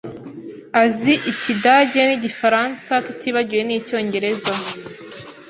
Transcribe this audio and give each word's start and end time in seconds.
Azi 0.83 1.13
Ikidage 1.31 1.99
nigifaransa, 2.07 2.91
tutibagiwe 3.05 3.63
nicyongereza. 3.65 4.53